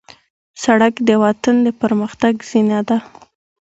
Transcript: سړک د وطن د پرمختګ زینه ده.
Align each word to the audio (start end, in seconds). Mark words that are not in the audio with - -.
سړک 0.63 0.93
د 1.07 1.09
وطن 1.23 1.55
د 1.65 1.67
پرمختګ 1.81 2.33
زینه 2.49 2.79
ده. 2.87 2.97